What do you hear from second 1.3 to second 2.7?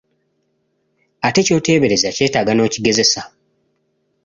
ky'oteberezza kyetaaga